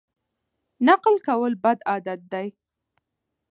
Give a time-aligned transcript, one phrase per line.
[0.87, 2.47] نقل کول بد عادت دی.